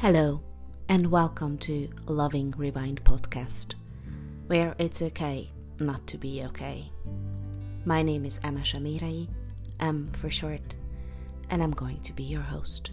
Hello, 0.00 0.40
and 0.88 1.10
welcome 1.10 1.58
to 1.58 1.86
Loving 2.06 2.54
Rewind 2.56 3.04
podcast, 3.04 3.74
where 4.46 4.74
it's 4.78 5.02
okay 5.02 5.50
not 5.78 6.06
to 6.06 6.16
be 6.16 6.42
okay. 6.44 6.90
My 7.84 8.02
name 8.02 8.24
is 8.24 8.40
Emma 8.42 8.60
Shamirai, 8.60 9.28
M 9.78 10.10
for 10.14 10.30
short, 10.30 10.74
and 11.50 11.62
I'm 11.62 11.72
going 11.72 12.00
to 12.00 12.14
be 12.14 12.22
your 12.22 12.40
host. 12.40 12.92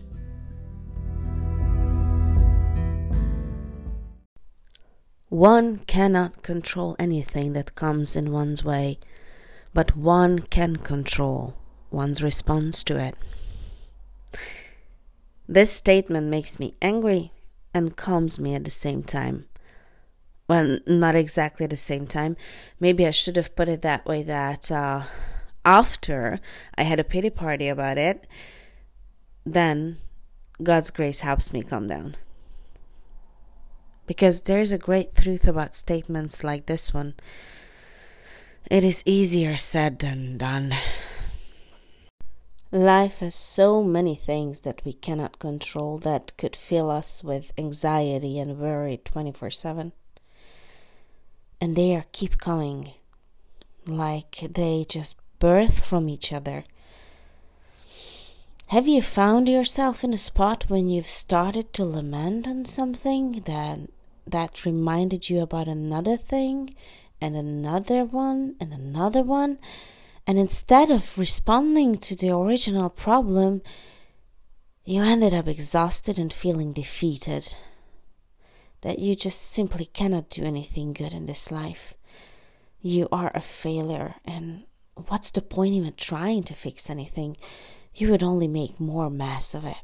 One 5.29 5.77
cannot 5.87 6.43
control 6.43 6.97
anything 6.99 7.53
that 7.53 7.75
comes 7.75 8.17
in 8.17 8.33
one's 8.33 8.65
way, 8.65 8.99
but 9.73 9.95
one 9.95 10.39
can 10.39 10.75
control 10.75 11.55
one's 11.89 12.21
response 12.21 12.83
to 12.83 12.99
it. 12.99 13.15
This 15.47 15.71
statement 15.71 16.27
makes 16.27 16.59
me 16.59 16.75
angry 16.81 17.31
and 17.73 17.95
calms 17.95 18.39
me 18.39 18.53
at 18.53 18.63
the 18.65 18.71
same 18.71 19.03
time. 19.03 19.45
Well, 20.47 20.79
not 20.87 21.15
exactly 21.15 21.65
at 21.65 21.69
the 21.69 21.75
same 21.77 22.07
time. 22.07 22.37
Maybe 22.79 23.05
I 23.05 23.11
should 23.11 23.35
have 23.35 23.55
put 23.55 23.69
it 23.69 23.81
that 23.81 24.05
way 24.05 24.23
that 24.23 24.71
uh, 24.71 25.03
after 25.65 26.39
I 26.77 26.83
had 26.83 26.99
a 26.99 27.03
pity 27.03 27.29
party 27.29 27.67
about 27.67 27.97
it, 27.97 28.25
then 29.45 29.97
God's 30.63 30.89
grace 30.89 31.21
helps 31.21 31.53
me 31.53 31.63
calm 31.63 31.87
down. 31.87 32.15
Because 34.05 34.41
there 34.41 34.59
is 34.59 34.71
a 34.71 34.77
great 34.77 35.15
truth 35.15 35.47
about 35.47 35.75
statements 35.75 36.43
like 36.43 36.65
this 36.65 36.93
one. 36.93 37.15
It 38.71 38.83
is 38.83 39.03
easier 39.05 39.57
said 39.57 39.99
than 39.99 40.37
done. 40.37 40.73
Life 42.71 43.19
has 43.19 43.35
so 43.35 43.83
many 43.83 44.15
things 44.15 44.61
that 44.61 44.83
we 44.83 44.93
cannot 44.93 45.39
control 45.39 45.97
that 45.99 46.35
could 46.37 46.55
fill 46.55 46.91
us 46.91 47.23
with 47.23 47.53
anxiety 47.57 48.39
and 48.39 48.59
worry 48.59 48.99
24 49.03 49.51
7. 49.51 49.93
And 51.61 51.75
they 51.75 51.95
are 51.95 52.05
keep 52.11 52.37
coming, 52.37 52.91
like 53.85 54.37
they 54.51 54.85
just 54.87 55.15
birth 55.39 55.85
from 55.85 56.09
each 56.09 56.33
other. 56.33 56.65
Have 58.67 58.87
you 58.87 59.01
found 59.01 59.47
yourself 59.47 60.03
in 60.03 60.13
a 60.13 60.17
spot 60.17 60.65
when 60.67 60.89
you've 60.89 61.07
started 61.07 61.71
to 61.73 61.85
lament 61.85 62.47
on 62.47 62.65
something 62.65 63.43
that 63.45 63.79
that 64.27 64.65
reminded 64.65 65.29
you 65.29 65.41
about 65.41 65.67
another 65.67 66.17
thing 66.17 66.75
and 67.21 67.35
another 67.35 68.03
one 68.03 68.55
and 68.59 68.73
another 68.73 69.23
one. 69.23 69.57
And 70.27 70.37
instead 70.37 70.91
of 70.91 71.17
responding 71.17 71.95
to 71.99 72.15
the 72.15 72.35
original 72.35 72.89
problem, 72.89 73.61
you 74.83 75.01
ended 75.01 75.33
up 75.33 75.47
exhausted 75.47 76.19
and 76.19 76.33
feeling 76.33 76.73
defeated. 76.73 77.55
That 78.81 78.99
you 78.99 79.15
just 79.15 79.41
simply 79.41 79.85
cannot 79.85 80.29
do 80.29 80.43
anything 80.43 80.91
good 80.91 81.13
in 81.13 81.27
this 81.27 81.49
life. 81.49 81.93
You 82.81 83.07
are 83.09 83.31
a 83.33 83.39
failure, 83.41 84.15
and 84.25 84.65
what's 85.07 85.31
the 85.31 85.41
point 85.41 85.73
even 85.73 85.93
trying 85.95 86.43
to 86.43 86.53
fix 86.53 86.89
anything? 86.89 87.37
You 87.95 88.11
would 88.11 88.21
only 88.21 88.49
make 88.49 88.81
more 88.81 89.09
mess 89.09 89.55
of 89.55 89.65
it. 89.65 89.77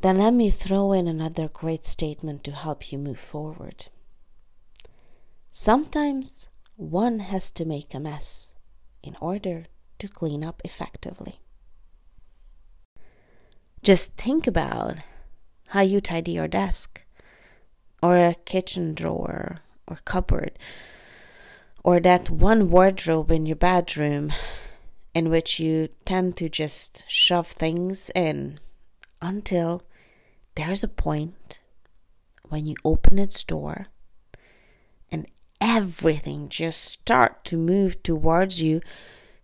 Then 0.00 0.18
let 0.18 0.34
me 0.34 0.50
throw 0.50 0.92
in 0.92 1.08
another 1.08 1.48
great 1.48 1.84
statement 1.84 2.44
to 2.44 2.52
help 2.52 2.92
you 2.92 2.98
move 2.98 3.18
forward. 3.18 3.86
Sometimes 5.50 6.48
one 6.78 7.18
has 7.18 7.50
to 7.50 7.64
make 7.64 7.92
a 7.92 7.98
mess 7.98 8.54
in 9.02 9.16
order 9.20 9.64
to 9.98 10.06
clean 10.06 10.44
up 10.44 10.62
effectively. 10.64 11.40
Just 13.82 14.16
think 14.16 14.46
about 14.46 14.98
how 15.68 15.80
you 15.80 16.00
tidy 16.00 16.32
your 16.32 16.46
desk, 16.46 17.04
or 18.00 18.16
a 18.16 18.36
kitchen 18.44 18.94
drawer, 18.94 19.56
or 19.88 19.98
cupboard, 20.04 20.56
or 21.82 21.98
that 21.98 22.30
one 22.30 22.70
wardrobe 22.70 23.32
in 23.32 23.44
your 23.44 23.56
bedroom 23.56 24.32
in 25.14 25.30
which 25.30 25.58
you 25.58 25.88
tend 26.04 26.36
to 26.36 26.48
just 26.48 27.02
shove 27.08 27.48
things 27.48 28.08
in 28.14 28.60
until 29.20 29.82
there's 30.54 30.84
a 30.84 30.88
point 30.88 31.58
when 32.48 32.68
you 32.68 32.76
open 32.84 33.18
its 33.18 33.42
door 33.42 33.88
everything 35.60 36.48
just 36.48 36.82
start 36.84 37.44
to 37.44 37.56
move 37.56 38.02
towards 38.02 38.60
you. 38.60 38.80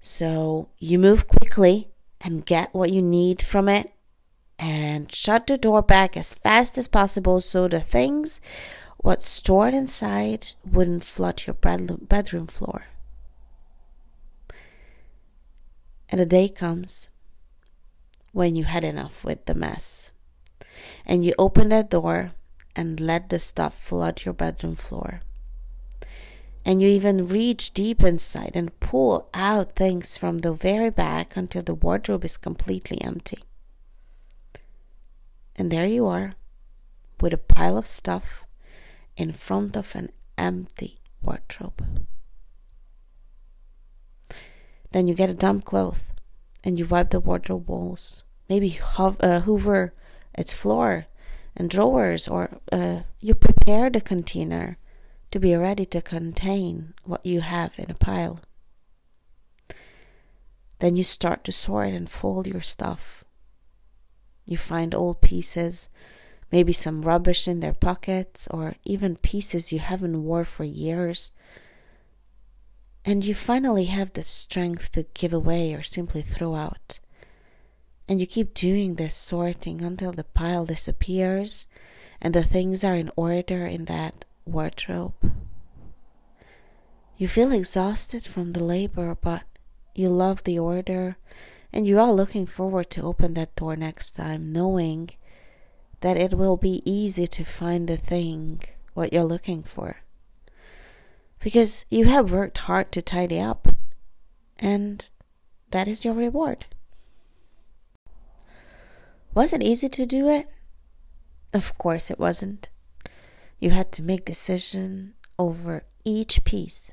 So 0.01 0.69
you 0.79 0.99
move 0.99 1.29
quickly 1.29 1.89
and 2.21 2.47
get 2.47 2.75
what 2.75 2.91
you 2.91 3.03
need 3.03 3.43
from 3.43 3.69
it 3.69 3.93
and 4.59 5.13
shut 5.13 5.47
the 5.47 5.59
door 5.59 5.83
back 5.83 6.17
as 6.17 6.35
fast 6.35 6.79
as 6.79 6.89
possible 6.89 7.41
so 7.41 7.69
the 7.69 7.81
things 7.81 8.41
what's 8.99 9.27
stored 9.27 9.75
inside 9.75 10.49
wouldn't 10.65 11.05
flood 11.05 11.43
your 11.47 11.55
bedroom 11.55 12.47
floor. 12.47 12.87
And 16.09 16.21
a 16.21 16.27
day 16.27 16.49
comes 16.49 17.09
when 18.33 18.55
you 18.55 18.65
had 18.65 18.85
enough 18.85 19.25
with 19.25 19.47
the 19.47 19.55
mess. 19.55 20.13
And 21.07 21.25
you 21.25 21.35
open 21.39 21.69
that 21.71 21.91
door 21.91 22.33
and 22.77 23.01
let 23.01 23.29
the 23.29 23.39
stuff 23.39 23.75
flood 23.75 24.25
your 24.25 24.35
bedroom 24.35 24.75
floor. 24.75 25.21
And 26.65 26.81
you 26.81 26.89
even 26.89 27.29
reach 27.29 27.75
deep 27.75 28.03
inside 28.03 28.53
and 28.55 28.79
pull 28.81 29.29
out 29.35 29.77
things 29.77 30.17
from 30.17 30.39
the 30.39 30.53
very 30.53 30.91
back 30.91 31.37
until 31.37 31.63
the 31.63 31.75
wardrobe 31.75 32.25
is 32.25 32.39
completely 32.39 33.01
empty. 33.03 33.39
And 35.57 35.71
there 35.71 35.87
you 35.87 36.07
are, 36.07 36.33
with 37.21 37.35
a 37.35 37.39
pile 37.39 37.77
of 37.77 37.87
stuff 37.87 38.45
in 39.17 39.33
front 39.33 39.77
of 39.77 39.95
an 39.95 40.11
empty 40.39 41.01
wardrobe. 41.23 42.07
Then 44.93 45.07
you 45.07 45.15
get 45.15 45.31
a 45.31 45.35
damp 45.35 45.65
cloth 45.65 46.13
and 46.65 46.79
you 46.79 46.87
wipe 46.87 47.11
the 47.11 47.21
wardrobe 47.21 47.69
walls. 47.69 48.25
Maybe 48.49 48.71
hov- 48.71 49.21
uh, 49.21 49.41
hoover 49.41 49.93
its 50.35 50.55
floor 50.55 51.07
and 51.57 51.71
drawers, 51.71 52.27
or 52.27 52.59
uh, 52.73 53.01
you 53.21 53.35
prepare 53.35 53.91
the 53.91 54.01
container 54.01 54.77
to 55.35 55.41
be 55.41 55.57
ready 55.57 55.85
to 55.85 56.01
contain 56.01 56.95
what 57.03 57.27
you 57.27 57.41
have 57.41 57.77
in 57.77 57.91
a 57.91 57.95
pile. 57.95 58.39
Then 60.79 60.95
you 60.95 61.03
start 61.03 61.43
to 61.43 61.51
sort 61.51 61.89
and 61.89 62.09
fold 62.09 62.47
your 62.47 62.61
stuff. 62.61 63.25
You 64.47 64.57
find 64.57 64.95
old 64.95 65.23
pieces, 65.23 65.89
maybe 66.53 66.73
some 66.73 67.03
rubbish 67.03 67.49
in 67.49 67.59
their 67.59 67.73
pockets, 67.73 68.47
or 68.53 68.77
even 68.85 69.17
pieces 69.17 69.73
you 69.73 69.81
haven't 69.81 70.23
worn 70.23 70.45
for 70.45 70.63
years. 70.63 71.33
And 73.05 73.25
you 73.25 73.35
finally 73.35 73.87
have 73.87 74.13
the 74.13 74.23
strength 74.23 74.93
to 74.93 75.03
give 75.15 75.33
away 75.33 75.75
or 75.75 75.83
simply 75.83 76.23
throw 76.23 76.55
out. 76.55 77.01
And 78.09 78.21
you 78.21 78.27
keep 78.29 78.55
doing 78.55 78.95
this 78.95 79.17
sorting 79.17 79.83
until 79.83 80.13
the 80.13 80.23
pile 80.23 80.65
disappears 80.65 81.67
and 82.21 82.33
the 82.33 82.45
things 82.45 82.85
are 82.85 82.95
in 82.95 83.11
order 83.17 83.67
in 83.67 83.87
that 83.87 84.25
wardrobe. 84.45 85.15
You 87.17 87.29
feel 87.29 87.53
exhausted 87.53 88.25
from 88.25 88.53
the 88.53 88.63
labor, 88.63 89.17
but 89.21 89.45
you 89.95 90.09
love 90.09 90.45
the 90.45 90.59
order 90.59 91.17
and 91.75 91.87
you 91.87 91.99
are 91.99 92.13
looking 92.13 92.47
forward 92.47 92.89
to 92.91 93.03
open 93.03 93.35
that 93.35 93.57
door 93.57 93.75
next 93.75 94.13
time, 94.13 94.53
knowing 94.53 95.11
that 96.01 96.17
it 96.17 96.33
will 96.35 96.57
be 96.57 96.83
easy 96.85 97.27
to 97.27 97.45
find 97.45 97.89
the 97.89 97.97
thing 97.97 98.63
what 98.95 99.13
you're 99.13 99.25
looking 99.25 99.63
for. 99.65 99.97
Because 101.41 101.85
you 101.91 102.05
have 102.05 102.31
worked 102.31 102.59
hard 102.59 102.93
to 102.93 103.03
tidy 103.03 103.41
up, 103.41 103.69
and 104.61 105.11
that 105.73 105.89
is 105.89 106.05
your 106.05 106.15
reward. 106.15 106.67
Was 109.35 109.53
it 109.53 109.63
easy 109.63 109.89
to 109.89 110.07
do 110.07 110.29
it? 110.29 110.47
Of 111.53 111.77
course 111.77 112.09
it 112.09 112.21
wasn't. 112.21 112.69
You 113.59 113.71
had 113.71 113.93
to 113.93 114.03
make 114.03 114.25
decision 114.25 115.15
over 115.39 115.85
each 116.05 116.45
piece 116.45 116.93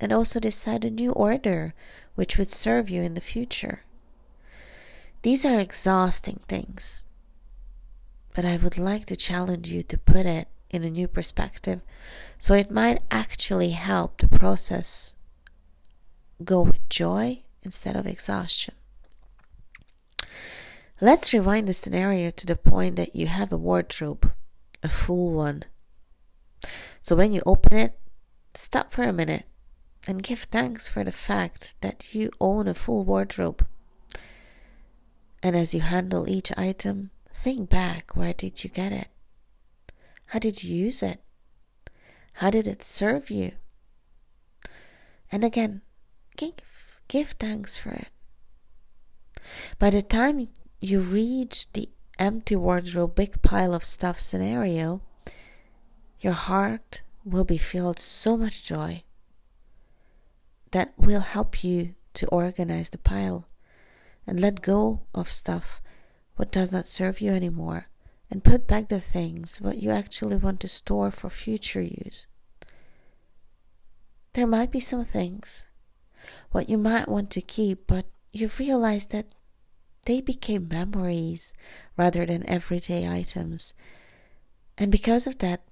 and 0.00 0.12
also 0.12 0.40
decide 0.40 0.84
a 0.84 0.90
new 0.90 1.12
order 1.12 1.74
which 2.14 2.36
would 2.36 2.50
serve 2.50 2.90
you 2.90 3.02
in 3.02 3.14
the 3.14 3.20
future. 3.20 3.82
These 5.22 5.44
are 5.44 5.60
exhausting 5.60 6.40
things, 6.48 7.04
but 8.34 8.44
I 8.44 8.56
would 8.56 8.78
like 8.78 9.06
to 9.06 9.16
challenge 9.16 9.68
you 9.68 9.82
to 9.84 9.98
put 9.98 10.26
it 10.26 10.48
in 10.70 10.84
a 10.84 10.90
new 10.90 11.06
perspective 11.06 11.82
so 12.38 12.54
it 12.54 12.70
might 12.70 13.02
actually 13.10 13.70
help 13.70 14.18
the 14.18 14.28
process 14.28 15.14
go 16.44 16.62
with 16.62 16.88
joy 16.88 17.42
instead 17.62 17.94
of 17.94 18.06
exhaustion. 18.06 18.74
Let's 21.00 21.32
rewind 21.32 21.68
the 21.68 21.74
scenario 21.74 22.30
to 22.30 22.46
the 22.46 22.56
point 22.56 22.96
that 22.96 23.14
you 23.14 23.26
have 23.26 23.52
a 23.52 23.56
wardrobe, 23.56 24.32
a 24.82 24.88
full 24.88 25.32
one. 25.32 25.64
So 27.00 27.16
when 27.16 27.32
you 27.32 27.42
open 27.46 27.76
it, 27.76 27.98
stop 28.54 28.92
for 28.92 29.02
a 29.02 29.12
minute 29.12 29.44
and 30.06 30.22
give 30.22 30.40
thanks 30.40 30.88
for 30.88 31.04
the 31.04 31.12
fact 31.12 31.74
that 31.80 32.14
you 32.14 32.30
own 32.40 32.68
a 32.68 32.74
full 32.74 33.04
wardrobe. 33.04 33.66
And 35.42 35.56
as 35.56 35.74
you 35.74 35.80
handle 35.80 36.28
each 36.28 36.52
item, 36.56 37.10
think 37.34 37.68
back 37.68 38.16
where 38.16 38.32
did 38.32 38.62
you 38.62 38.70
get 38.70 38.92
it? 38.92 39.08
How 40.26 40.38
did 40.38 40.62
you 40.62 40.74
use 40.74 41.02
it? 41.02 41.20
How 42.34 42.50
did 42.50 42.66
it 42.66 42.82
serve 42.82 43.30
you? 43.30 43.52
And 45.30 45.44
again, 45.44 45.82
give, 46.36 46.54
give 47.08 47.30
thanks 47.30 47.78
for 47.78 47.90
it. 47.90 48.08
By 49.78 49.90
the 49.90 50.02
time 50.02 50.48
you 50.80 51.00
reach 51.00 51.72
the 51.72 51.88
empty 52.22 52.54
wardrobe, 52.54 53.16
big 53.16 53.42
pile 53.42 53.74
of 53.74 53.82
stuff 53.82 54.20
scenario, 54.20 55.02
your 56.20 56.34
heart 56.34 57.02
will 57.24 57.44
be 57.44 57.58
filled 57.58 57.98
so 57.98 58.36
much 58.36 58.62
joy 58.62 59.02
that 60.70 60.92
will 60.96 61.20
help 61.20 61.64
you 61.64 61.94
to 62.14 62.26
organize 62.28 62.90
the 62.90 62.98
pile 62.98 63.48
and 64.24 64.38
let 64.38 64.62
go 64.62 65.02
of 65.12 65.28
stuff 65.28 65.82
what 66.36 66.52
does 66.52 66.70
not 66.70 66.86
serve 66.86 67.20
you 67.20 67.32
anymore 67.32 67.88
and 68.30 68.44
put 68.44 68.68
back 68.68 68.88
the 68.88 69.00
things 69.00 69.60
what 69.60 69.78
you 69.78 69.90
actually 69.90 70.36
want 70.36 70.60
to 70.60 70.68
store 70.68 71.10
for 71.10 71.28
future 71.28 71.82
use. 71.82 72.26
There 74.34 74.46
might 74.46 74.70
be 74.70 74.80
some 74.80 75.04
things 75.04 75.66
what 76.52 76.68
you 76.68 76.78
might 76.78 77.08
want 77.08 77.30
to 77.32 77.40
keep, 77.40 77.88
but 77.88 78.06
you've 78.30 78.60
realized 78.60 79.10
that 79.10 79.34
they 80.04 80.20
became 80.20 80.68
memories 80.68 81.52
rather 81.96 82.26
than 82.26 82.48
everyday 82.48 83.08
items. 83.08 83.74
And 84.76 84.90
because 84.90 85.26
of 85.26 85.38
that, 85.38 85.62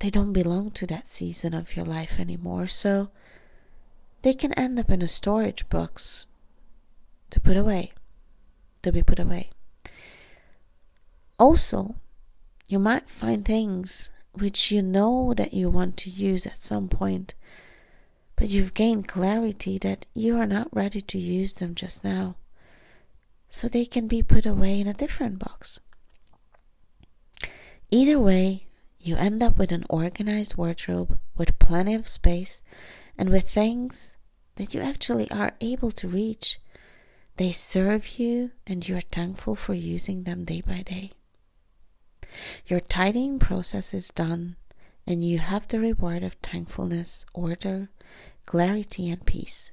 they 0.00 0.10
don't 0.10 0.32
belong 0.32 0.70
to 0.72 0.86
that 0.86 1.08
season 1.08 1.54
of 1.54 1.76
your 1.76 1.84
life 1.84 2.20
anymore. 2.20 2.68
So 2.68 3.10
they 4.22 4.34
can 4.34 4.52
end 4.54 4.78
up 4.78 4.90
in 4.90 5.02
a 5.02 5.08
storage 5.08 5.68
box 5.68 6.26
to 7.30 7.40
put 7.40 7.56
away, 7.56 7.92
to 8.82 8.92
be 8.92 9.02
put 9.02 9.18
away. 9.18 9.50
Also, 11.38 11.96
you 12.66 12.78
might 12.78 13.08
find 13.08 13.44
things 13.44 14.10
which 14.32 14.70
you 14.70 14.82
know 14.82 15.34
that 15.34 15.54
you 15.54 15.70
want 15.70 15.96
to 15.98 16.10
use 16.10 16.46
at 16.46 16.62
some 16.62 16.88
point, 16.88 17.34
but 18.36 18.48
you've 18.48 18.74
gained 18.74 19.08
clarity 19.08 19.78
that 19.78 20.06
you 20.14 20.36
are 20.36 20.46
not 20.46 20.68
ready 20.72 21.00
to 21.00 21.18
use 21.18 21.54
them 21.54 21.74
just 21.74 22.04
now, 22.04 22.36
so 23.48 23.68
they 23.68 23.84
can 23.84 24.06
be 24.06 24.22
put 24.22 24.46
away 24.46 24.80
in 24.80 24.86
a 24.86 24.94
different 24.94 25.38
box. 25.38 25.80
Either 27.90 28.18
way, 28.18 28.66
you 29.00 29.16
end 29.16 29.42
up 29.42 29.56
with 29.56 29.72
an 29.72 29.84
organized 29.88 30.56
wardrobe 30.56 31.18
with 31.36 31.58
plenty 31.58 31.94
of 31.94 32.06
space 32.06 32.60
and 33.16 33.30
with 33.30 33.48
things 33.48 34.16
that 34.56 34.74
you 34.74 34.80
actually 34.80 35.30
are 35.30 35.52
able 35.60 35.90
to 35.92 36.08
reach. 36.08 36.58
They 37.36 37.52
serve 37.52 38.18
you 38.18 38.50
and 38.66 38.86
you 38.86 38.96
are 38.96 39.12
thankful 39.12 39.54
for 39.54 39.74
using 39.74 40.24
them 40.24 40.44
day 40.44 40.60
by 40.66 40.82
day. 40.82 41.12
Your 42.66 42.80
tidying 42.80 43.38
process 43.38 43.94
is 43.94 44.10
done, 44.10 44.56
and 45.06 45.24
you 45.24 45.38
have 45.38 45.68
the 45.68 45.80
reward 45.80 46.22
of 46.22 46.34
thankfulness, 46.34 47.24
order, 47.32 47.88
clarity, 48.44 49.08
and 49.08 49.24
peace. 49.24 49.72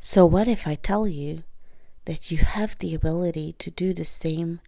So, 0.00 0.24
what 0.24 0.46
if 0.46 0.66
I 0.66 0.76
tell 0.76 1.08
you 1.08 1.42
that 2.04 2.30
you 2.30 2.38
have 2.38 2.78
the 2.78 2.94
ability 2.94 3.54
to 3.58 3.70
do 3.70 3.92
the 3.92 4.04
same 4.04 4.60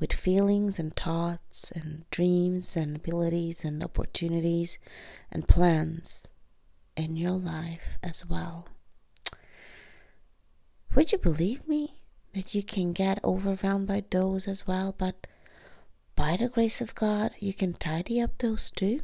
with 0.00 0.12
feelings 0.12 0.78
and 0.80 0.94
thoughts 0.94 1.70
and 1.70 2.04
dreams 2.10 2.76
and 2.76 2.96
abilities 2.96 3.64
and 3.64 3.82
opportunities 3.82 4.78
and 5.30 5.46
plans 5.46 6.26
in 6.96 7.16
your 7.16 7.38
life 7.38 7.98
as 8.02 8.26
well? 8.26 8.66
Would 10.94 11.12
you 11.12 11.18
believe 11.18 11.66
me 11.68 12.00
that 12.32 12.54
you 12.54 12.62
can 12.62 12.92
get 12.92 13.22
overwhelmed 13.22 13.86
by 13.86 14.02
those 14.10 14.48
as 14.48 14.66
well, 14.66 14.92
but 14.96 15.28
by 16.16 16.36
the 16.36 16.48
grace 16.48 16.80
of 16.80 16.94
God, 16.96 17.32
you 17.38 17.54
can 17.54 17.74
tidy 17.74 18.20
up 18.20 18.38
those 18.38 18.72
too? 18.72 19.00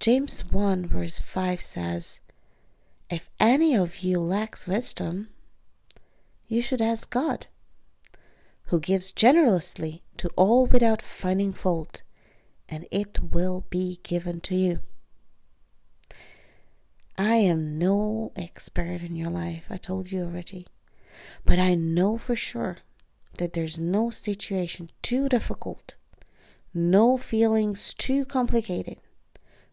James 0.00 0.52
1 0.52 0.86
verse 0.86 1.20
5 1.20 1.60
says, 1.60 2.20
If 3.10 3.30
any 3.40 3.74
of 3.74 4.00
you 4.00 4.20
lacks 4.20 4.66
wisdom, 4.66 5.28
you 6.46 6.60
should 6.60 6.82
ask 6.82 7.08
God, 7.08 7.46
who 8.64 8.80
gives 8.80 9.10
generously 9.10 10.02
to 10.18 10.28
all 10.36 10.66
without 10.66 11.00
finding 11.00 11.54
fault, 11.54 12.02
and 12.68 12.86
it 12.90 13.32
will 13.32 13.64
be 13.70 13.98
given 14.02 14.40
to 14.42 14.54
you. 14.54 14.80
I 17.16 17.36
am 17.36 17.78
no 17.78 18.32
expert 18.36 19.00
in 19.02 19.16
your 19.16 19.30
life, 19.30 19.64
I 19.70 19.78
told 19.78 20.12
you 20.12 20.24
already. 20.24 20.66
But 21.46 21.58
I 21.58 21.74
know 21.74 22.18
for 22.18 22.36
sure 22.36 22.76
that 23.38 23.54
there's 23.54 23.78
no 23.78 24.10
situation 24.10 24.90
too 25.00 25.30
difficult, 25.30 25.96
no 26.74 27.16
feelings 27.16 27.94
too 27.94 28.26
complicated, 28.26 29.00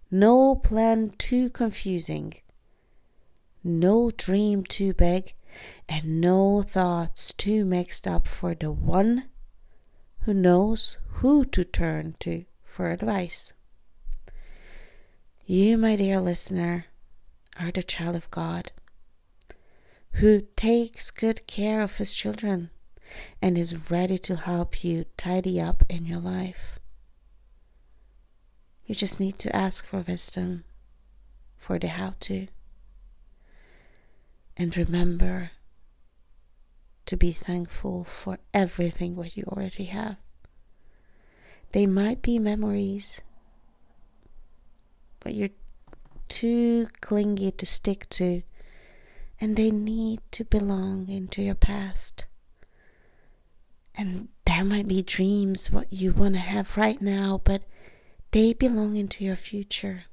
no 0.09 0.55
plan 0.55 1.09
too 1.17 1.49
confusing, 1.49 2.33
no 3.65 4.11
dream 4.11 4.63
too 4.63 4.93
big, 4.93 5.33
and 5.89 6.21
no 6.21 6.61
thoughts 6.61 7.33
too 7.33 7.65
mixed 7.65 8.07
up 8.07 8.27
for 8.27 8.53
the 8.53 8.71
one 8.71 9.27
who 10.21 10.33
knows 10.33 10.97
who 11.07 11.43
to 11.45 11.63
turn 11.63 12.15
to 12.19 12.45
for 12.63 12.91
advice. 12.91 13.53
You, 15.45 15.77
my 15.77 15.95
dear 15.95 16.19
listener, 16.19 16.85
are 17.59 17.71
the 17.71 17.83
child 17.83 18.15
of 18.15 18.31
God, 18.31 18.71
who 20.13 20.41
takes 20.55 21.11
good 21.11 21.47
care 21.47 21.81
of 21.81 21.97
his 21.97 22.13
children 22.13 22.69
and 23.41 23.57
is 23.57 23.89
ready 23.89 24.17
to 24.17 24.35
help 24.35 24.83
you 24.83 25.05
tidy 25.17 25.59
up 25.59 25.83
in 25.89 26.05
your 26.05 26.19
life. 26.19 26.79
You 28.85 28.95
just 28.95 29.19
need 29.19 29.39
to 29.39 29.55
ask 29.55 29.85
for 29.85 30.01
wisdom 30.01 30.63
for 31.57 31.79
the 31.79 31.87
how 31.87 32.13
to. 32.21 32.47
And 34.57 34.75
remember 34.77 35.51
to 37.05 37.17
be 37.17 37.31
thankful 37.31 38.03
for 38.03 38.39
everything 38.53 39.15
what 39.15 39.37
you 39.37 39.43
already 39.47 39.85
have. 39.85 40.17
They 41.71 41.85
might 41.85 42.21
be 42.21 42.39
memories, 42.39 43.21
but 45.19 45.33
you're 45.33 45.49
too 46.29 46.87
clingy 47.01 47.51
to 47.51 47.65
stick 47.65 48.07
to, 48.09 48.43
and 49.41 49.55
they 49.55 49.71
need 49.71 50.21
to 50.31 50.45
belong 50.45 51.09
into 51.09 51.41
your 51.41 51.55
past. 51.55 52.25
And 53.93 54.29
there 54.45 54.63
might 54.63 54.87
be 54.87 55.01
dreams 55.01 55.69
what 55.69 55.91
you 55.91 56.13
want 56.13 56.35
to 56.35 56.39
have 56.39 56.77
right 56.77 57.01
now, 57.01 57.41
but 57.43 57.63
they 58.31 58.53
belong 58.53 58.95
into 58.95 59.23
your 59.23 59.35
future. 59.35 60.05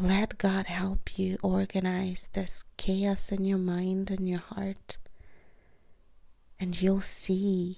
Let 0.00 0.38
God 0.38 0.66
help 0.66 1.18
you 1.18 1.38
organize 1.42 2.30
this 2.32 2.64
chaos 2.76 3.32
in 3.32 3.44
your 3.44 3.58
mind 3.58 4.10
and 4.10 4.28
your 4.28 4.38
heart, 4.38 4.96
and 6.60 6.80
you'll 6.80 7.00
see 7.00 7.76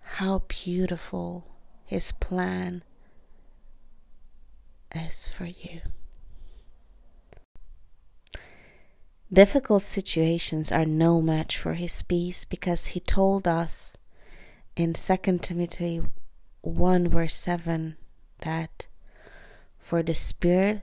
how 0.00 0.42
beautiful 0.48 1.46
His 1.86 2.12
plan 2.12 2.82
is 4.94 5.26
for 5.26 5.46
you. 5.46 5.80
Difficult 9.32 9.82
situations 9.82 10.70
are 10.70 10.84
no 10.84 11.20
match 11.20 11.58
for 11.58 11.74
his 11.74 12.02
peace 12.02 12.44
because 12.44 12.88
he 12.88 13.00
told 13.00 13.48
us 13.48 13.96
in 14.76 14.92
2 14.92 15.16
Timothy 15.38 16.02
1 16.60 17.08
verse 17.08 17.34
7 17.34 17.96
that 18.42 18.86
for 19.84 20.02
the 20.02 20.14
Spirit 20.14 20.80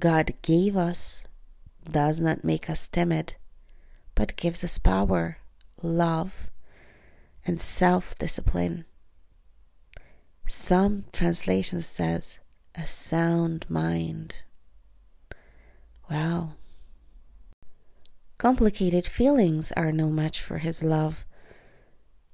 God 0.00 0.32
gave 0.40 0.78
us 0.78 1.28
does 1.84 2.18
not 2.18 2.42
make 2.42 2.70
us 2.70 2.88
timid, 2.88 3.34
but 4.14 4.34
gives 4.34 4.64
us 4.64 4.78
power, 4.78 5.36
love, 5.82 6.50
and 7.44 7.60
self 7.60 8.18
discipline. 8.18 8.86
Some 10.46 11.04
translations 11.12 11.84
says 11.84 12.38
a 12.74 12.86
sound 12.86 13.68
mind. 13.68 14.42
Wow. 16.10 16.54
Complicated 18.38 19.04
feelings 19.04 19.70
are 19.72 19.92
no 19.92 20.08
match 20.08 20.40
for 20.40 20.58
his 20.58 20.82
love 20.82 21.26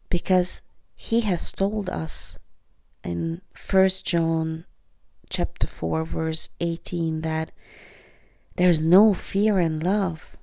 because 0.08 0.62
he 0.94 1.22
has 1.22 1.50
told 1.50 1.90
us 1.90 2.38
in 3.02 3.42
1 3.68 3.88
John 4.04 4.66
chapter 5.34 5.66
4 5.66 6.04
verse 6.04 6.48
18 6.60 7.20
that 7.20 7.52
there's 8.56 8.80
no 8.80 9.12
fear 9.12 9.58
in 9.58 9.80
love 9.80 10.36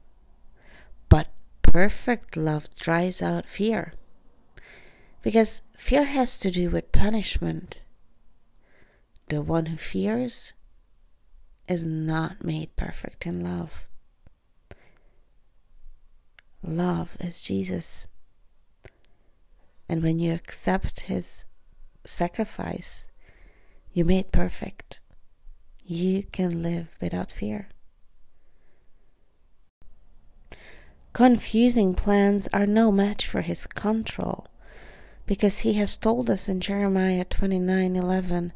but 1.09 1.27
perfect 1.61 2.37
love 2.37 2.73
drives 2.75 3.21
out 3.21 3.47
fear 3.47 3.93
because 5.21 5.61
fear 5.77 6.03
has 6.03 6.37
to 6.39 6.51
do 6.51 6.69
with 6.69 6.91
punishment 6.91 7.81
the 9.31 9.41
one 9.41 9.67
who 9.67 9.77
fears 9.77 10.53
is 11.67 11.85
not 11.85 12.43
made 12.43 12.75
perfect 12.75 13.25
in 13.25 13.43
love. 13.43 13.85
Love 16.61 17.15
is 17.19 17.41
Jesus. 17.41 18.07
And 19.87 20.03
when 20.03 20.19
you 20.19 20.33
accept 20.33 21.01
his 21.01 21.45
sacrifice, 22.03 23.10
you 23.93 24.05
made 24.05 24.31
perfect. 24.31 24.99
You 25.83 26.23
can 26.23 26.63
live 26.63 26.95
without 27.01 27.31
fear. 27.31 27.69
Confusing 31.13 31.93
plans 31.93 32.47
are 32.53 32.65
no 32.65 32.91
match 32.91 33.27
for 33.27 33.41
his 33.41 33.65
control, 33.65 34.47
because 35.25 35.59
he 35.59 35.73
has 35.73 35.97
told 35.97 36.29
us 36.29 36.47
in 36.47 36.61
Jeremiah 36.61 37.25
29:11, 37.25 38.53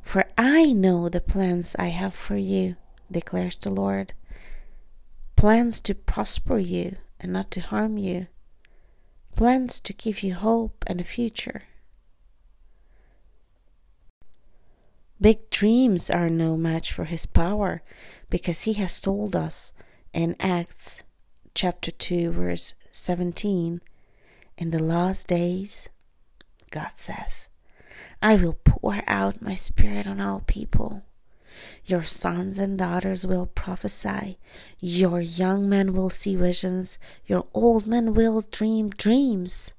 "For 0.00 0.26
I 0.38 0.72
know 0.72 1.08
the 1.08 1.20
plans 1.20 1.74
I 1.78 1.88
have 1.88 2.14
for 2.14 2.36
you," 2.36 2.76
declares 3.10 3.58
the 3.58 3.70
Lord, 3.70 4.14
plans 5.34 5.80
to 5.82 5.94
prosper 5.94 6.58
you 6.58 6.96
and 7.18 7.32
not 7.32 7.50
to 7.50 7.60
harm 7.60 7.98
you, 7.98 8.28
plans 9.34 9.80
to 9.80 9.92
give 9.92 10.22
you 10.22 10.34
hope 10.34 10.84
and 10.86 11.00
a 11.00 11.04
future. 11.04 11.62
Big 15.18 15.48
dreams 15.48 16.10
are 16.10 16.28
no 16.28 16.58
match 16.58 16.92
for 16.92 17.04
his 17.04 17.24
power 17.24 17.82
because 18.28 18.62
he 18.62 18.74
has 18.74 19.00
told 19.00 19.34
us 19.34 19.72
in 20.12 20.36
Acts 20.38 21.02
chapter 21.54 21.90
2 21.90 22.32
verse 22.32 22.74
17 22.90 23.80
in 24.58 24.70
the 24.70 24.78
last 24.78 25.28
days 25.28 25.88
God 26.70 26.92
says 26.96 27.48
I 28.20 28.36
will 28.36 28.58
pour 28.62 29.02
out 29.06 29.40
my 29.40 29.54
spirit 29.54 30.06
on 30.06 30.20
all 30.20 30.42
people. 30.46 31.02
Your 31.86 32.02
sons 32.02 32.58
and 32.58 32.76
daughters 32.76 33.26
will 33.26 33.46
prophesy. 33.46 34.38
Your 34.80 35.22
young 35.22 35.66
men 35.66 35.94
will 35.94 36.10
see 36.10 36.36
visions. 36.36 36.98
Your 37.26 37.46
old 37.54 37.86
men 37.86 38.12
will 38.12 38.42
dream 38.42 38.90
dreams. 38.90 39.72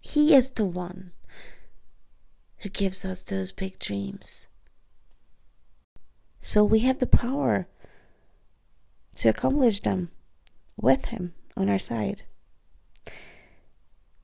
He 0.00 0.34
is 0.34 0.50
the 0.50 0.64
one 0.64 1.12
who 2.58 2.68
gives 2.68 3.04
us 3.04 3.22
those 3.22 3.52
big 3.52 3.78
dreams 3.78 4.48
so 6.40 6.64
we 6.64 6.80
have 6.80 6.98
the 6.98 7.06
power 7.06 7.68
to 9.16 9.28
accomplish 9.28 9.80
them 9.80 10.10
with 10.76 11.06
Him 11.06 11.34
on 11.56 11.68
our 11.68 11.78
side. 11.78 12.22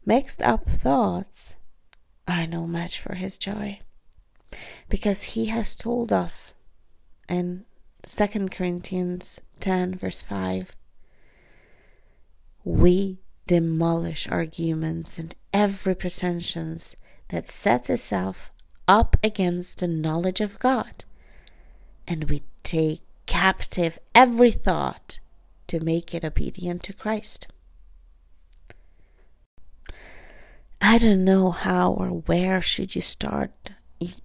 Mixed 0.05 0.43
up 0.43 0.69
thoughts 0.69 1.57
are 2.29 2.47
no 2.47 2.67
match 2.67 3.01
for 3.01 3.15
His 3.15 3.39
joy 3.39 3.81
because 4.89 5.23
He 5.35 5.47
has 5.47 5.75
told 5.75 6.13
us 6.13 6.57
in 7.29 7.65
2 8.03 8.49
Corinthians 8.49 9.41
10, 9.61 9.95
verse 9.95 10.23
5 10.23 10.75
we 12.65 13.19
demolish 13.47 14.29
arguments 14.29 15.19
and 15.19 15.35
every 15.53 15.95
pretensions 15.95 16.97
that 17.29 17.49
sets 17.49 17.91
itself 17.91 18.53
up 18.87 19.17
against 19.23 19.81
the 19.81 19.89
knowledge 19.89 20.41
of 20.41 20.59
God 20.59 21.05
and 22.07 22.31
we 22.31 22.43
take 22.63 23.01
captive 23.27 23.99
every 24.15 24.51
thought 24.51 25.21
to 25.67 25.81
make 25.81 26.15
it 26.15 26.25
obedient 26.25 26.83
to 26.85 26.93
Christ. 26.93 27.49
I 30.81 30.99
don't 30.99 31.25
know 31.25 31.51
how 31.51 31.93
or 31.93 32.09
where 32.09 32.61
should 32.61 32.95
you 32.95 33.01
start 33.01 33.71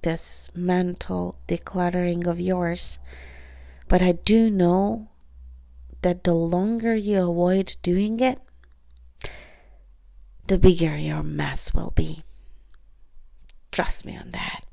this 0.01 0.50
mental 0.55 1.38
decluttering 1.48 2.25
of 2.25 2.39
yours, 2.39 2.98
but 3.88 4.01
I 4.01 4.13
do 4.13 4.50
know 4.50 5.10
that 6.01 6.24
the 6.24 6.34
longer 6.34 6.96
you 6.96 7.29
avoid 7.29 7.75
doing 7.81 8.19
it, 8.19 8.39
the 10.48 10.57
bigger 10.57 10.98
your 10.98 11.24
mess 11.24 11.74
will 11.74 11.91
be. 11.91 12.24
Trust 13.72 14.05
me 14.05 14.17
on 14.17 14.31
that. 14.31 14.63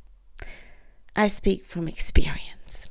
I 1.15 1.29
speak 1.29 1.65
from 1.65 1.87
experience. 1.87 2.89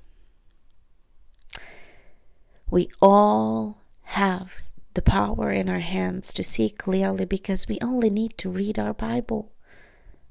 We 2.70 2.90
all 3.02 3.82
have 4.04 4.64
the 4.94 5.02
power 5.02 5.52
in 5.52 5.70
our 5.70 5.80
hands 5.80 6.34
to 6.34 6.44
see 6.44 6.70
clearly 6.70 7.26
because 7.26 7.68
we 7.68 7.80
only 7.82 8.10
need 8.10 8.38
to 8.40 8.50
read 8.50 8.78
our 8.78 8.94
Bible. 8.94 9.52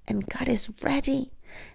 And 0.06 0.28
God 0.28 0.48
is 0.48 0.70
ready 0.82 1.32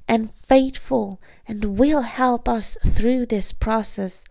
and 0.07 0.33
faithful 0.33 1.21
and 1.47 1.77
will 1.77 2.01
help 2.01 2.47
us 2.47 2.77
through 2.85 3.25
this 3.25 3.53
process 3.53 4.23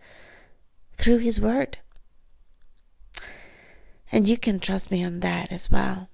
through 0.93 1.19
His 1.19 1.39
Word. 1.39 1.77
And 4.11 4.27
you 4.27 4.37
can 4.37 4.59
trust 4.59 4.89
me 4.89 5.03
on 5.03 5.19
that 5.19 5.51
as 5.51 5.69
well. 5.69 6.09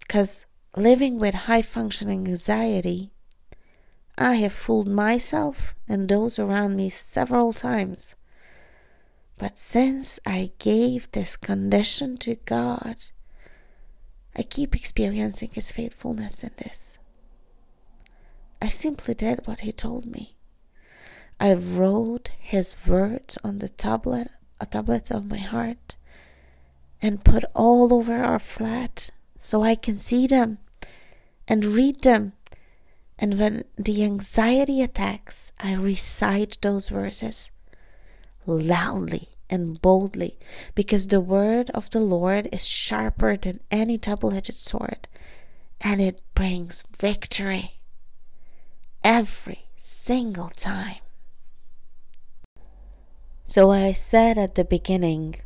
Because 0.00 0.46
living 0.76 1.18
with 1.18 1.34
high 1.34 1.62
functioning 1.62 2.28
anxiety, 2.28 3.10
I 4.18 4.34
have 4.36 4.52
fooled 4.52 4.88
myself 4.88 5.74
and 5.88 6.08
those 6.08 6.38
around 6.38 6.76
me 6.76 6.88
several 6.88 7.52
times 7.52 8.16
but 9.38 9.58
since 9.58 10.18
I 10.26 10.50
gave 10.58 11.10
this 11.12 11.36
condition 11.36 12.16
to 12.18 12.36
God, 12.36 12.96
I 14.34 14.42
keep 14.42 14.74
experiencing 14.74 15.50
His 15.52 15.72
faithfulness 15.72 16.42
in 16.42 16.52
this. 16.56 16.98
I 18.62 18.68
simply 18.68 19.14
did 19.14 19.46
what 19.46 19.60
He 19.60 19.72
told 19.72 20.06
me. 20.06 20.36
I 21.38 21.52
wrote 21.52 22.30
His 22.38 22.76
words 22.86 23.38
on 23.44 23.58
the 23.58 23.68
tablet, 23.68 24.28
a 24.58 24.64
tablet 24.64 25.10
of 25.10 25.30
my 25.30 25.38
heart, 25.38 25.96
and 27.02 27.24
put 27.24 27.44
all 27.54 27.92
over 27.92 28.24
our 28.24 28.38
flat 28.38 29.10
so 29.38 29.62
I 29.62 29.74
can 29.74 29.96
see 29.96 30.26
them 30.26 30.58
and 31.46 31.64
read 31.64 32.02
them. 32.02 32.32
And 33.18 33.38
when 33.38 33.64
the 33.76 34.02
anxiety 34.02 34.82
attacks, 34.82 35.52
I 35.58 35.74
recite 35.74 36.58
those 36.62 36.88
verses 36.88 37.50
loudly 38.46 39.30
and 39.48 39.80
boldly, 39.80 40.38
because 40.74 41.08
the 41.08 41.20
word 41.20 41.70
of 41.70 41.90
the 41.90 42.00
Lord 42.00 42.48
is 42.52 42.66
sharper 42.66 43.36
than 43.36 43.60
any 43.70 43.98
double 43.98 44.34
edged 44.34 44.54
sword, 44.54 45.08
and 45.80 46.00
it 46.00 46.20
brings 46.34 46.82
victory 46.82 47.72
every 49.04 49.66
single 49.76 50.50
time. 50.50 50.96
So 53.46 53.70
I 53.70 53.92
said 53.92 54.36
at 54.36 54.56
the 54.56 54.64
beginning, 54.64 55.36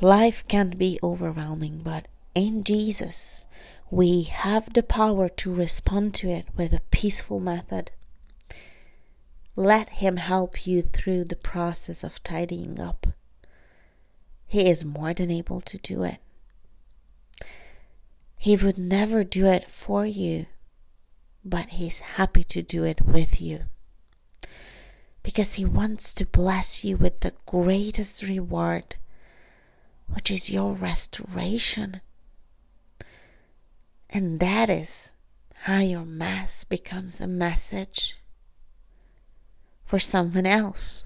life 0.00 0.46
can 0.48 0.70
be 0.70 0.98
overwhelming, 1.02 1.82
but 1.84 2.08
in 2.34 2.64
Jesus, 2.64 3.46
we 3.90 4.24
have 4.24 4.74
the 4.74 4.82
power 4.82 5.28
to 5.28 5.54
respond 5.54 6.14
to 6.16 6.28
it 6.28 6.48
with 6.56 6.72
a 6.72 6.82
peaceful 6.90 7.38
method. 7.38 7.92
Let 9.58 9.88
Him 9.88 10.18
help 10.18 10.66
you 10.66 10.82
through 10.82 11.24
the 11.24 11.34
process 11.34 12.04
of 12.04 12.22
tidying 12.22 12.78
up. 12.78 13.06
He 14.46 14.68
is 14.68 14.84
more 14.84 15.14
than 15.14 15.30
able 15.30 15.62
to 15.62 15.78
do 15.78 16.02
it. 16.02 16.18
He 18.36 18.54
would 18.54 18.76
never 18.76 19.24
do 19.24 19.46
it 19.46 19.68
for 19.68 20.04
you, 20.04 20.44
but 21.42 21.70
He's 21.70 22.00
happy 22.00 22.44
to 22.44 22.60
do 22.60 22.84
it 22.84 23.00
with 23.00 23.40
you. 23.40 23.64
Because 25.22 25.54
He 25.54 25.64
wants 25.64 26.12
to 26.14 26.26
bless 26.26 26.84
you 26.84 26.98
with 26.98 27.20
the 27.20 27.32
greatest 27.46 28.22
reward, 28.22 28.96
which 30.06 30.30
is 30.30 30.50
your 30.50 30.72
restoration. 30.72 32.02
And 34.10 34.38
that 34.40 34.68
is 34.68 35.14
how 35.62 35.78
your 35.78 36.04
Mass 36.04 36.64
becomes 36.64 37.22
a 37.22 37.26
message 37.26 38.16
for 39.86 39.98
someone 39.98 40.46
else. 40.46 41.04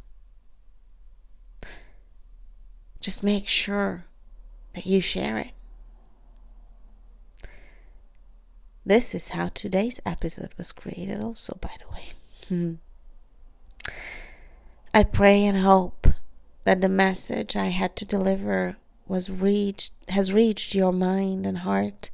Just 3.00 3.22
make 3.22 3.48
sure 3.48 4.04
that 4.74 4.86
you 4.86 5.00
share 5.00 5.38
it. 5.38 5.52
This 8.84 9.14
is 9.14 9.30
how 9.30 9.48
today's 9.48 10.00
episode 10.04 10.50
was 10.56 10.72
created, 10.72 11.20
also, 11.20 11.56
by 11.60 11.70
the 11.78 11.94
way. 11.94 12.08
Hmm. 12.48 12.74
I 14.92 15.04
pray 15.04 15.44
and 15.44 15.58
hope 15.58 16.08
that 16.64 16.80
the 16.80 16.88
message 16.88 17.54
I 17.56 17.66
had 17.66 17.94
to 17.96 18.04
deliver 18.04 18.76
was 19.06 19.30
reached 19.30 19.92
has 20.08 20.32
reached 20.32 20.74
your 20.74 20.92
mind 20.92 21.46
and 21.46 21.58
heart 21.58 22.10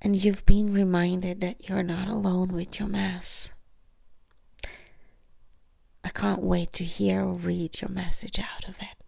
and 0.00 0.16
you've 0.16 0.46
been 0.46 0.72
reminded 0.72 1.40
that 1.40 1.68
you're 1.68 1.82
not 1.82 2.08
alone 2.08 2.48
with 2.48 2.78
your 2.78 2.88
mass. 2.88 3.52
I 6.04 6.10
can't 6.10 6.42
wait 6.42 6.72
to 6.74 6.84
hear 6.84 7.22
or 7.22 7.34
read 7.34 7.80
your 7.80 7.90
message 7.90 8.38
out 8.38 8.68
of 8.68 8.78
it. 8.80 8.98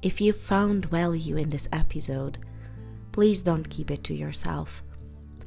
If 0.00 0.20
you 0.20 0.32
found 0.32 0.86
value 0.86 1.36
in 1.36 1.50
this 1.50 1.68
episode, 1.72 2.38
please 3.12 3.42
don't 3.42 3.68
keep 3.68 3.90
it 3.90 4.04
to 4.04 4.14
yourself. 4.14 4.82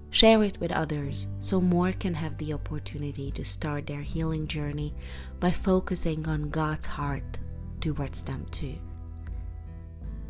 Share 0.10 0.44
it 0.44 0.60
with 0.60 0.74
others 0.74 1.30
so 1.40 1.62
more 1.62 1.94
can 1.94 2.14
have 2.14 2.38
the 2.38 2.54
opportunity 2.54 3.32
to 3.32 3.46
start 3.46 3.88
their 3.88 4.02
healing 4.02 4.46
journey 4.46 4.94
by 5.40 5.52
focusing 5.52 6.28
on 6.28 6.50
God's 6.50 6.86
heart 6.86 7.40
towards 7.80 8.24
them 8.24 8.46
too. 8.52 8.78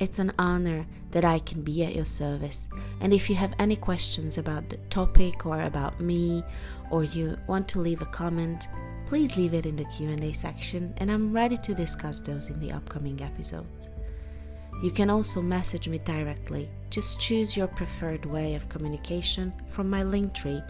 It's 0.01 0.17
an 0.17 0.33
honor 0.39 0.87
that 1.11 1.23
I 1.23 1.37
can 1.37 1.61
be 1.61 1.83
at 1.83 1.95
your 1.95 2.05
service. 2.05 2.69
And 3.01 3.13
if 3.13 3.29
you 3.29 3.35
have 3.35 3.53
any 3.59 3.75
questions 3.75 4.39
about 4.39 4.67
the 4.67 4.77
topic 4.89 5.45
or 5.45 5.61
about 5.61 5.99
me 5.99 6.43
or 6.89 7.03
you 7.03 7.37
want 7.45 7.69
to 7.69 7.79
leave 7.79 8.01
a 8.01 8.07
comment, 8.07 8.67
please 9.05 9.37
leave 9.37 9.53
it 9.53 9.67
in 9.67 9.75
the 9.75 9.85
Q&A 9.85 10.33
section 10.33 10.91
and 10.97 11.11
I'm 11.11 11.31
ready 11.31 11.55
to 11.55 11.75
discuss 11.75 12.19
those 12.19 12.49
in 12.49 12.59
the 12.59 12.71
upcoming 12.71 13.21
episodes. 13.21 13.89
You 14.81 14.89
can 14.89 15.11
also 15.11 15.39
message 15.39 15.87
me 15.87 15.99
directly. 15.99 16.67
Just 16.89 17.19
choose 17.19 17.55
your 17.55 17.67
preferred 17.67 18.25
way 18.25 18.55
of 18.55 18.69
communication 18.69 19.53
from 19.69 19.87
my 19.87 20.01
Linktree, 20.01 20.67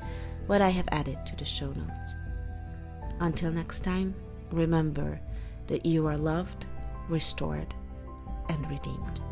what 0.48 0.62
I 0.62 0.70
have 0.72 0.90
added 0.92 1.26
to 1.28 1.38
the 1.38 1.46
show 1.46 1.72
notes. 1.72 2.18
Until 3.22 3.54
next 3.54 3.86
time, 3.86 4.14
remember 4.52 5.22
that 5.68 5.86
you 5.86 6.06
are 6.08 6.18
loved, 6.18 6.66
restored, 7.08 7.74
and 8.52 8.70
redeemed. 8.70 9.31